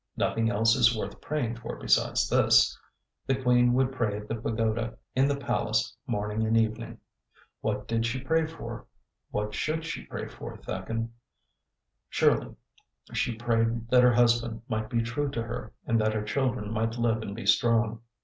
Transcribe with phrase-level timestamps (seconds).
[0.17, 2.75] Nothing else is worth praying for besides this.
[3.27, 6.97] The queen would pray at the pagoda in the palace morning and evening.
[7.59, 8.87] 'What did she pray for?'
[9.29, 11.09] 'What should she pray for, thakin?
[12.09, 12.55] Surely
[13.13, 16.97] she prayed that her husband might be true to her, and that her children might
[16.97, 18.01] live and be strong.